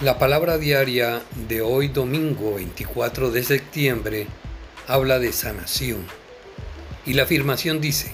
La 0.00 0.18
palabra 0.18 0.56
diaria 0.56 1.20
de 1.46 1.60
hoy 1.60 1.88
domingo 1.88 2.54
24 2.54 3.30
de 3.30 3.42
septiembre 3.42 4.28
habla 4.86 5.18
de 5.18 5.30
sanación. 5.30 6.06
Y 7.04 7.12
la 7.12 7.24
afirmación 7.24 7.82
dice, 7.82 8.10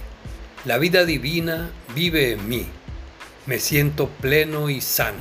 la 0.65 0.79
vida 0.79 1.05
divina 1.05 1.71
vive 1.95 2.33
en 2.33 2.49
mí. 2.49 2.67
Me 3.47 3.61
siento 3.61 4.09
pleno 4.09 4.69
y 4.69 4.81
sano. 4.81 5.21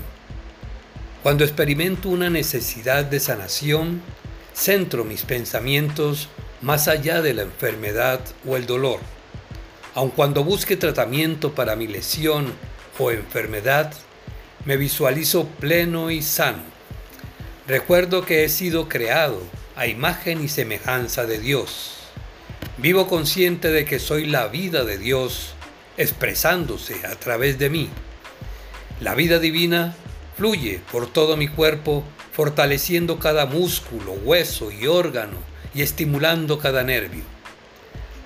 Cuando 1.22 1.44
experimento 1.44 2.09
una 2.09 2.32
necesidad 2.32 3.05
de 3.05 3.20
sanación, 3.20 4.02
centro 4.55 5.04
mis 5.04 5.22
pensamientos 5.22 6.30
más 6.63 6.88
allá 6.88 7.22
de 7.22 7.36
la 7.36 7.44
enfermedad 7.44 8.22
o 8.44 8.58
el 8.58 8.66
dolor. 8.66 9.02
Aun 9.94 10.09
cuando 10.09 10.44
busque 10.44 10.77
tratamiento 10.77 11.54
para 11.54 11.76
mi 11.76 11.86
lesión 11.86 12.52
o 12.98 13.12
enfermedad, 13.12 13.94
me 14.66 14.78
visualizo 14.78 15.48
pleno 15.48 16.10
y 16.10 16.22
sano. 16.22 16.64
Recuerdo 17.68 18.26
que 18.26 18.44
he 18.44 18.50
sido 18.50 18.90
creado 18.90 19.42
a 19.76 19.88
imagen 19.88 20.44
y 20.44 20.48
semejanza 20.48 21.26
de 21.26 21.40
Dios. 21.40 21.98
Vivo 22.78 23.08
consciente 23.08 23.70
de 23.72 23.86
que 23.86 24.00
soy 24.00 24.26
la 24.26 24.48
vida 24.48 24.84
de 24.84 24.98
Dios 24.98 25.54
expresándose 25.98 27.06
a 27.06 27.16
través 27.16 27.59
de 27.59 27.70
mí. 27.70 27.90
La 29.00 29.14
vida 29.16 29.40
divina 29.40 29.96
fluye 30.36 30.82
por 30.92 31.08
todo 31.08 31.38
mi 31.38 31.48
cuerpo, 31.48 32.04
fortaleciendo 32.34 33.20
cada 33.20 33.45
músculo, 33.45 34.14
hueso 34.14 34.72
y 34.72 34.88
órgano 34.88 35.38
y 35.73 35.84
estimulando 35.84 36.59
cada 36.59 36.84
nervio. 36.84 37.23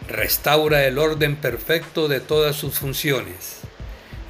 Restaura 0.07 0.85
el 0.85 0.97
orden 0.97 1.35
perfecto 1.35 2.07
de 2.07 2.19
todas 2.19 2.55
sus 2.55 2.79
funciones 2.79 3.59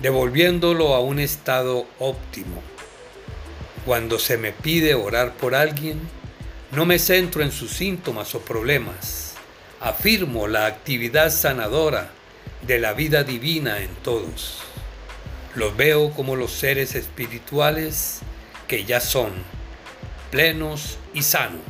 devolviéndolo 0.01 0.95
a 0.95 0.99
un 0.99 1.19
estado 1.19 1.85
óptimo. 1.99 2.61
Cuando 3.85 4.19
se 4.19 4.37
me 4.37 4.51
pide 4.51 4.95
orar 4.95 5.33
por 5.33 5.55
alguien, 5.55 5.99
no 6.71 6.85
me 6.85 6.99
centro 6.99 7.41
en 7.41 7.51
sus 7.51 7.71
síntomas 7.71 8.35
o 8.35 8.41
problemas. 8.41 9.33
Afirmo 9.79 10.47
la 10.47 10.65
actividad 10.65 11.31
sanadora 11.31 12.11
de 12.61 12.79
la 12.79 12.93
vida 12.93 13.23
divina 13.23 13.79
en 13.79 13.89
todos. 14.03 14.59
Los 15.55 15.75
veo 15.75 16.11
como 16.11 16.35
los 16.35 16.51
seres 16.51 16.95
espirituales 16.95 18.19
que 18.67 18.85
ya 18.85 18.99
son, 18.99 19.31
plenos 20.29 20.97
y 21.13 21.23
sanos. 21.23 21.61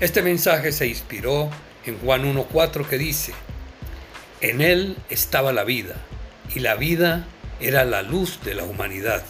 Este 0.00 0.22
mensaje 0.22 0.72
se 0.72 0.86
inspiró 0.86 1.50
en 1.84 1.98
Juan 1.98 2.24
1.4 2.24 2.86
que 2.86 2.96
dice, 2.96 3.34
en 4.40 4.62
él 4.62 4.96
estaba 5.10 5.52
la 5.52 5.64
vida, 5.64 5.96
y 6.54 6.60
la 6.60 6.76
vida 6.76 7.26
era 7.60 7.84
la 7.84 8.02
luz 8.02 8.40
de 8.42 8.54
la 8.54 8.64
humanidad. 8.64 9.22